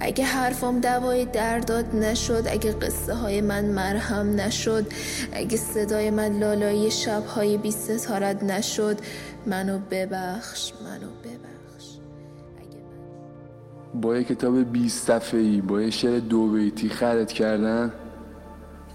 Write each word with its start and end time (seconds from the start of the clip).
اگه 0.00 0.24
حرفام 0.24 0.80
دوای 0.80 1.24
درداد 1.24 1.94
نشد 1.94 2.42
اگه 2.46 2.72
قصه 2.72 3.14
های 3.14 3.40
من 3.40 3.64
مرهم 3.64 4.40
نشد 4.40 4.86
اگه 5.32 5.56
صدای 5.56 6.10
من 6.10 6.38
لالایی 6.38 6.90
شبهای 6.90 7.58
بی 7.58 7.70
ستارت 7.70 8.42
نشد 8.42 8.98
منو 9.46 9.78
ببخش 9.90 10.72
منو 10.84 11.10
ببخش. 11.24 11.50
با 13.94 14.16
یه 14.16 14.24
کتاب 14.24 14.72
20 14.72 15.34
ای 15.34 15.60
با 15.60 15.82
یه 15.82 15.90
شعر 15.90 16.18
دو 16.18 16.46
بیتی 16.48 16.88
خرد 16.88 17.32
کردن 17.32 17.92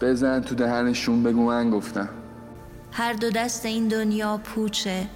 بزن 0.02 0.42
تو 0.42 0.56
دهنشون 0.56 1.24
بگو 1.24 1.46
من 1.46 1.70
گفتم. 1.70 2.10
هر 2.92 3.14
دو 3.14 3.30
دست 3.30 3.66
این 3.66 3.88
دنیا 3.88 4.38
پوچه 4.38 5.08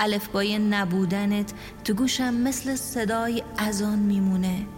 الفبای 0.00 0.58
نبودنت 0.58 1.52
تو 1.84 1.94
گوشم 1.94 2.34
مثل 2.34 2.74
صدای 2.74 3.42
ازان 3.58 3.98
میمونه. 3.98 4.77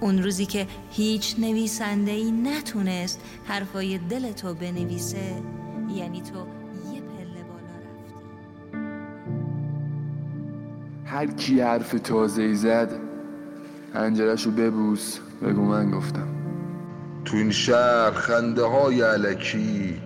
اون 0.00 0.22
روزی 0.22 0.46
که 0.46 0.66
هیچ 0.90 1.36
نویسنده 1.38 2.10
ای 2.10 2.30
نتونست 2.30 3.20
حرفای 3.44 3.98
دل 3.98 4.32
تو 4.32 4.54
بنویسه 4.54 5.42
یعنی 5.96 6.20
تو 6.20 6.36
یه 6.94 7.00
پله 7.00 7.44
بالا 7.48 7.74
رفتی. 7.84 8.14
هر 11.04 11.26
کی 11.26 11.60
حرف 11.60 11.92
تازه 12.04 12.42
ای 12.42 12.54
زد 12.54 13.00
رو 14.44 14.50
ببوس. 14.50 15.18
بگو 15.42 15.62
من 15.62 15.90
گفتم. 15.90 16.28
تو 17.24 17.36
این 17.36 17.50
شهر 17.50 18.10
خنده 18.10 18.62
های 18.64 19.02
علکی 19.02 20.00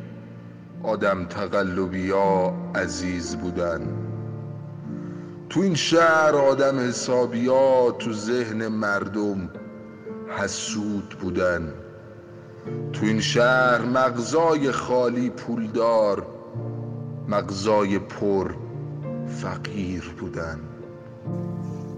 آدم 0.82 1.24
تقلبی 1.24 2.10
ها 2.10 2.54
عزیز 2.74 3.36
بودن. 3.36 3.80
تو 5.48 5.60
این 5.60 5.74
شهر 5.74 6.34
آدم 6.36 6.78
حسابی 6.78 7.46
ها 7.46 7.90
تو 7.90 8.12
ذهن 8.12 8.68
مردم 8.68 9.50
حسود 10.36 11.16
بودن. 11.20 11.72
تو 12.92 13.06
این 13.06 13.20
شهر 13.20 13.82
مغزای 13.82 14.72
خالی 14.72 15.30
پولدار 15.30 16.26
مغزای 17.28 17.98
پر 17.98 18.54
فقیر 19.26 20.14
بودن. 20.20 20.60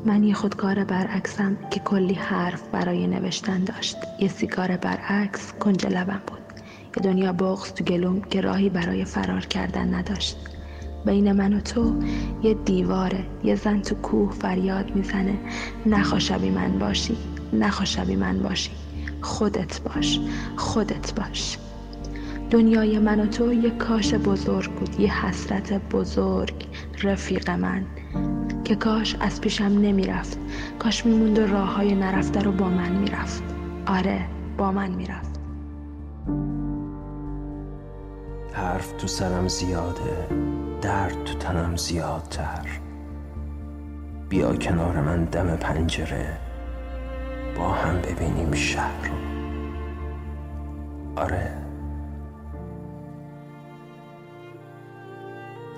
من 0.05 0.25
یه 0.25 0.35
خودکار 0.35 0.85
برعکسم 0.85 1.57
که 1.71 1.81
کلی 1.81 2.15
حرف 2.15 2.69
برای 2.69 3.07
نوشتن 3.07 3.65
داشت. 3.65 3.97
یه 4.21 4.29
سیگار 4.29 4.77
برعکس 4.77 5.53
کنج 5.53 5.87
لبم 5.87 6.23
بود. 6.27 6.39
یه 6.97 7.03
دنیا 7.03 7.33
بغز 7.33 7.73
تو 7.73 7.85
گلوم 7.85 8.21
که 8.21 8.41
راهی 8.41 8.69
برای 8.69 9.05
فرار 9.05 9.41
کردن 9.41 9.95
نداشت. 9.95 10.37
بین 11.07 11.33
من 11.33 11.53
و 11.53 11.61
تو 11.61 12.03
یه 12.43 12.55
دیواره 12.55 13.25
یه 13.45 13.55
زن 13.55 13.83
تو 13.83 13.95
کوه 13.95 14.33
فریاد 14.33 14.97
می‌زنه. 14.97 15.39
نخوا 15.87 16.19
شبی 16.19 16.51
من 16.51 16.79
باشی. 16.79 17.17
نخوا 17.55 17.85
شبی 17.85 18.17
من 18.17 18.39
باشی. 18.39 18.71
خودت 19.21 19.81
باش. 19.81 20.21
خودت 20.57 21.15
باش. 21.15 21.59
دنیای 22.51 22.99
من 22.99 23.21
و 23.21 23.27
تو 23.27 23.53
یه 23.53 23.71
کاش 23.71 24.15
بزرگ 24.15 24.73
بود. 24.73 25.01
یه 25.01 25.27
حسرت 25.27 25.73
بزرگ 25.73 26.69
رفیق 27.03 27.51
من. 27.51 27.85
که 28.65 28.75
کاش 28.75 29.17
از 29.21 29.41
پیشم 29.41 29.65
نمی‌رفت. 29.65 30.39
کاش 30.79 31.07
میموند 31.07 31.39
و 31.39 31.47
راه 31.47 31.75
های 31.75 31.95
نرفته 31.95 32.41
رو 32.41 32.53
با 32.53 32.69
من 32.69 32.93
می‌رفت. 32.93 33.43
آره 33.87 34.21
با 34.59 34.73
من 34.73 34.91
می‌رفت. 34.91 35.41
حرف 38.53 38.93
تو 38.93 39.07
سرم 39.07 39.49
زیاده 39.49 40.29
درد 40.81 41.25
تو 41.25 41.35
تنم 41.35 41.77
زیادتر. 41.77 42.67
بیا 44.29 44.57
کنار 44.57 45.01
من 45.01 45.25
دم 45.25 45.57
پنجره. 45.57 46.39
با 47.59 47.69
هم 47.69 48.01
ببینیم 48.03 48.53
شهر 48.53 49.09
رو. 49.09 49.15
آره. 51.23 51.53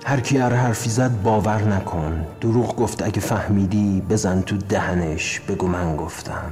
هر 0.05 0.19
کی 0.19 0.37
هر 0.37 0.53
حرفی 0.53 0.89
زد 0.89 1.21
باور 1.23 1.63
نکن. 1.63 2.25
دروغ 2.41 2.75
گفت 2.75 3.03
اگه 3.03 3.19
فهمیدی 3.19 4.03
بزن 4.09 4.41
تو 4.41 4.57
دهنش. 4.57 5.39
بگو 5.39 5.67
من 5.67 5.95
گفتم. 5.95 6.51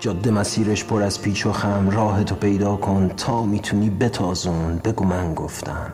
جاده 0.00 0.30
مسیرش 0.30 0.84
پر 0.84 1.02
از 1.02 1.22
پیچ 1.22 1.46
و 1.46 1.52
خم. 1.52 1.90
راه 1.90 2.24
تو 2.24 2.34
پیدا 2.34 2.76
کن 2.76 3.08
تا 3.08 3.42
می‌تونی 3.42 3.90
بتازون. 3.90 4.76
بگو 4.84 5.04
من 5.04 5.34
گفتم. 5.34 5.92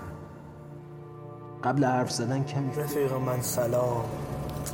قبل 1.64 1.84
حرف 1.84 2.10
زدن 2.10 2.44
کمی 2.44 2.74
رفیق 2.74 3.12
من 3.12 3.40
سلام. 3.40 4.04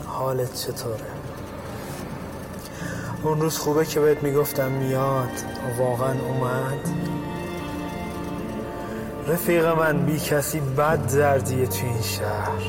حالت 0.07 0.55
چطوره؟ 0.55 1.20
اون 3.23 3.41
روز 3.41 3.59
خوبه 3.59 3.85
که 3.87 4.01
بهت 4.01 4.23
می‌گفتم 4.23 4.71
میاد. 4.71 5.31
واقعا 5.79 6.13
اومد. 6.29 6.89
رفیق 9.29 9.67
من 9.67 10.07
بی 10.07 10.21
کسی 10.21 10.61
بد 10.61 11.09
زردیه 11.09 11.67
تو 11.67 11.87
این 11.87 12.03
شهر. 12.03 12.63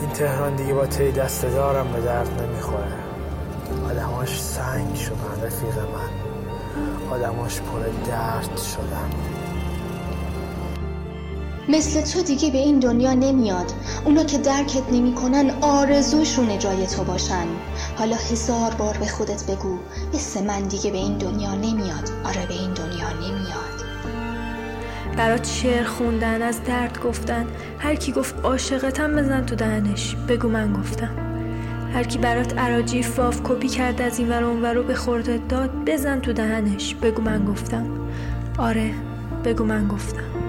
این 0.00 0.10
تهران 0.10 0.56
دیگه 0.56 0.74
با 0.74 0.86
تی 0.86 1.12
دست 1.12 1.42
دارم 1.42 1.92
به 1.92 2.00
درد 2.00 2.42
نمی‌خوره. 2.42 2.92
آدماش 3.90 4.42
سنگ 4.42 4.94
شدن 4.94 5.46
رفیق 5.46 5.78
من. 5.78 6.10
آدماش 7.10 7.60
پر 7.60 7.78
درد 8.06 8.56
شدن. 8.56 9.10
مثل 11.68 12.00
تو 12.00 12.22
دیگه 12.22 12.50
به 12.50 12.58
این 12.58 12.78
دنیا 12.78 13.14
نمیاد. 13.14 13.72
اونا 14.04 14.24
که 14.24 14.38
درکت 14.38 14.92
نمی‌کنن 14.92 15.50
آرزوشون 15.60 16.58
جای 16.58 16.86
تو 16.86 17.04
باشن. 17.04 17.46
حالا 17.98 18.16
هزار 18.16 18.74
بار 18.74 18.96
به 18.96 19.06
خودت 19.06 19.50
بگو 19.50 19.78
مثل 20.14 20.44
من 20.44 20.62
دیگه 20.62 20.90
به 20.90 20.98
این 20.98 21.18
دنیا 21.18 21.54
نمیاد. 21.54 22.10
آره 22.24 22.46
به 22.46 22.54
این 22.54 22.72
دنیا 22.72 23.10
نمیاد. 23.12 23.86
برات 25.16 25.46
شعر 25.46 25.84
خوندن 25.84 26.42
از 26.42 26.62
درد 26.62 27.00
گفتن. 27.04 27.46
هر 27.78 27.94
کی 27.94 28.12
گفت 28.12 28.34
عاشقتم 28.42 29.16
بزن 29.16 29.46
تو 29.46 29.54
دهنش. 29.54 30.16
بگو 30.28 30.48
من 30.48 30.72
گفتم. 30.72 31.10
هر 31.94 32.04
کی 32.04 32.18
برات 32.18 32.58
عراجی 32.58 33.02
فاف 33.02 33.40
کپی 33.44 33.68
کرد 33.68 34.02
از 34.02 34.18
این 34.18 34.28
ور 34.28 34.72
رو 34.72 34.82
به 34.82 34.94
خورده 34.94 35.40
داد 35.48 35.70
بزن 35.86 36.20
تو 36.20 36.32
دهنش. 36.32 36.94
بگو 36.94 37.22
من 37.22 37.44
گفتم. 37.44 37.86
آره 38.58 38.90
بگو 39.44 39.64
من 39.64 39.88
گفتم. 39.88 40.45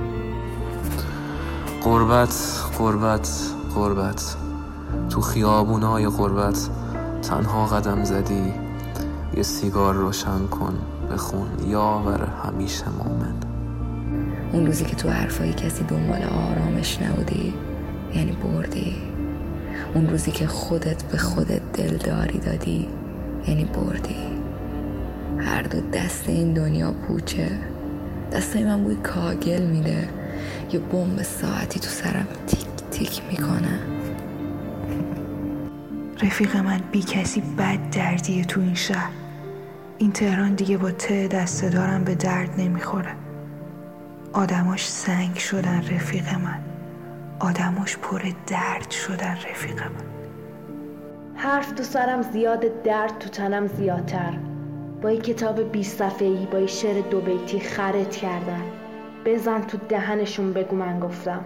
قربت 1.84 2.64
قربت 2.78 3.30
قربت. 3.76 4.36
تو 5.10 5.22
خیابونای 5.22 6.08
قربت 6.08 6.70
تنها 7.22 7.66
قدم 7.66 8.04
زدی. 8.04 8.54
یه 9.38 9.44
سیگار 9.44 9.94
روشن 9.96 10.48
کن 10.48 10.74
بخون 11.12 11.48
یاور 11.68 12.28
همیشه 12.44 12.86
مومن. 12.90 13.36
اون 14.54 14.66
روزی 14.66 14.86
که 14.86 14.96
تو 14.96 15.10
حرفای 15.10 15.54
کسی 15.54 15.84
دنبال 15.84 16.24
آرامش 16.24 17.02
نبودی 17.02 17.54
یعنی 18.16 18.32
بردی. 18.32 18.96
اون 19.96 20.10
روزی 20.10 20.32
که 20.32 20.48
خودت 20.48 21.04
به 21.04 21.18
خودت 21.18 21.62
دلداری 21.74 22.40
دادی 22.40 22.88
یعنی 23.48 23.66
بردی. 23.66 24.28
هر 25.40 25.62
دو 25.62 25.82
دست 25.94 26.24
این 26.30 26.54
دنیا 26.54 26.92
پوچه. 26.92 27.50
دستای 28.34 28.64
من 28.64 28.84
بوی 28.84 28.96
کاگل 28.96 29.62
میده. 29.62 30.10
یه 30.72 30.80
بمب 30.80 31.22
ساعتی 31.22 31.80
تو 31.80 31.90
سرم 31.90 32.28
تیک 32.48 32.68
تیک 32.92 33.22
می‌کنه. 33.32 33.80
رفیق 36.24 36.58
من 36.58 36.82
بی 36.92 37.02
کسی 37.02 37.42
بد 37.42 37.90
دردیه 37.92 38.46
تو 38.46 38.62
این 38.62 38.76
شهر. 38.76 39.12
این 39.98 40.12
تهران 40.12 40.54
دیگه 40.56 40.78
با 40.78 40.92
ته 40.92 41.28
دسته 41.28 41.70
دارم 41.70 42.04
به 42.04 42.16
درد 42.16 42.50
نمی‌خوره. 42.58 43.12
آدماش 44.34 44.88
سنگ 44.90 45.38
شدن 45.38 45.78
رفیق 45.78 46.34
من. 46.34 46.60
آدماش 47.40 47.98
پر 47.98 48.22
درد 48.48 48.92
شدن 48.92 49.38
رفیق 49.50 49.84
من. 49.84 50.08
حرف 51.36 51.72
تو 51.72 51.84
سرم 51.84 52.22
زیاد 52.22 52.84
درد 52.84 53.20
تو 53.20 53.30
تنم 53.30 53.68
زیادتر. 53.68 54.34
با 55.02 55.12
یه 55.12 55.22
کتاب 55.22 55.72
بی 55.72 55.84
صفحه‌ای 55.84 56.46
با 56.46 56.60
یه 56.60 56.68
شعر 56.68 57.02
دو 57.02 57.22
بیتی 57.22 57.60
خرد 57.60 58.12
کردن. 58.12 58.64
بزن 59.26 59.62
تو 59.62 59.78
دهنشون 59.90 60.54
بگو 60.54 60.76
من 60.76 61.00
گفتم. 61.00 61.46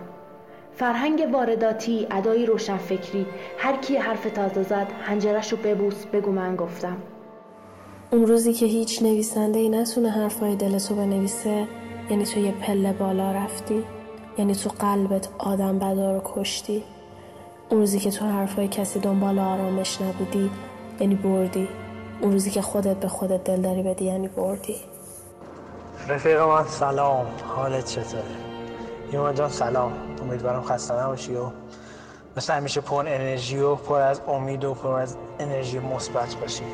فرهنگ 0.75 1.27
وارداتی 1.33 2.07
ادای 2.11 2.45
روشنفکری 2.45 3.25
هر 3.57 3.77
کی 3.77 3.97
حرف 3.97 4.31
تازه 4.31 4.63
زد 4.63 4.87
هنجرش 5.03 5.53
ببوس 5.53 6.05
بگو 6.05 6.31
من 6.31 6.55
گفتم. 6.55 6.97
اون 8.11 8.25
روزی 8.27 8.53
که 8.53 8.65
هیچ 8.65 9.01
نویسنده 9.01 9.59
ای 9.59 9.69
نتونه 9.69 10.09
حرفای 10.09 10.55
دلتو 10.55 10.95
بنویسه 10.95 11.67
یعنی 12.09 12.25
تو 12.25 12.39
یه 12.39 12.51
پله 12.51 12.93
بالا 12.93 13.31
رفتی 13.31 13.83
یعنی 14.37 14.55
تو 14.55 14.69
قلبت 14.79 15.29
آدم 15.37 15.79
بدا 15.79 16.15
رو 16.15 16.21
کشتی. 16.25 16.83
اون 17.69 17.79
روزی 17.79 17.99
که 17.99 18.11
تو 18.11 18.25
حرفای 18.25 18.67
کسی 18.67 18.99
دنبال 18.99 19.39
آرامش 19.39 20.01
نبودی 20.01 20.49
یعنی 20.99 21.15
بردی. 21.15 21.67
اون 22.21 22.31
روزی 22.31 22.51
که 22.51 22.61
خودت 22.61 22.95
به 22.95 23.07
خودت 23.07 23.43
دلداری 23.43 23.83
بدی 23.83 24.05
یعنی 24.05 24.27
بردی. 24.27 24.75
رفیق 26.07 26.41
من 26.41 26.67
سلام 26.67 27.27
حالت 27.55 27.85
چطوره؟ 27.85 28.23
ایمان 29.11 29.35
جان 29.35 29.49
سلام 29.49 29.93
امیدوارم 30.21 30.63
خسته 30.63 30.93
نباشی 30.93 31.35
و 31.35 31.51
مثل 32.37 32.53
همیشه 32.53 32.81
پر 32.81 32.99
انرژی 32.99 33.59
و 33.59 33.75
پر 33.75 33.99
از 33.99 34.21
امید 34.27 34.63
و 34.63 34.73
پر 34.73 34.99
از 34.99 35.17
انرژی 35.39 35.79
مثبت 35.79 36.35
باشیم 36.35 36.67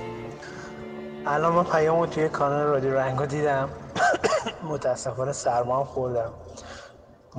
الان 1.25 1.53
من 1.53 1.63
پیامو 1.63 2.05
توی 2.05 2.29
کانال 2.29 2.67
رادیو 2.67 2.97
رنگا 2.97 3.25
دیدم. 3.25 3.69
متاسفانه 4.69 5.31
سرما 5.31 5.77
هم 5.77 5.83
خوردم. 5.83 6.31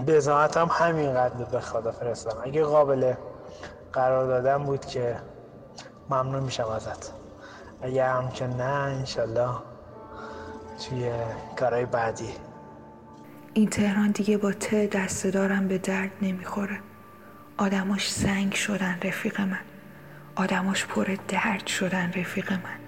به 0.06 0.23
هم 0.55 0.69
همینقدر 0.73 1.44
به 1.44 1.61
خدا 1.61 1.93
فرستم 1.93 2.37
اگه 2.44 2.64
قابل 2.64 3.14
قرار 3.93 4.26
دادم 4.26 4.64
بود 4.64 4.87
که 4.87 5.17
ممنون 6.11 6.43
میشم 6.43 6.69
ازت. 6.69 7.12
اگه 7.82 8.05
هم 8.05 8.29
که 8.29 8.46
نه 8.46 8.64
انشالله 8.64 9.49
توی 10.79 11.11
کارهای 11.57 11.87
بعدی. 11.87 12.29
این 13.55 13.69
تهران 13.69 14.11
دیگه 14.11 14.39
با 14.39 14.53
ته 14.53 14.87
دست 14.87 15.27
دارم 15.27 15.69
به 15.69 15.79
درد 15.79 16.11
نمی‌خوره. 16.23 16.81
آدماش 17.57 18.13
سنگ 18.13 18.53
شدن 18.53 18.99
رفیق 19.03 19.41
من. 19.41 19.59
آدماش 20.35 20.87
پر 20.87 21.17
درد 21.29 21.67
شدن 21.67 22.13
رفیق 22.17 22.53
من. 22.53 22.88